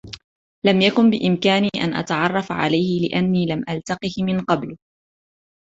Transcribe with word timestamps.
لم 0.65 0.81
يكن 0.81 1.09
بإمكاني 1.09 1.69
أن 1.83 1.93
أتعرف 1.93 2.51
عليه 2.51 3.01
لأني 3.07 3.45
لم 3.45 3.63
ألتقه 3.69 4.23
من 4.23 4.41
قبل. 4.41 4.77